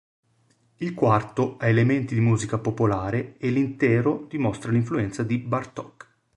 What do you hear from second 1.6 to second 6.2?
elementi di musica popolare e l'intero dimostra l'influenza di Bartók.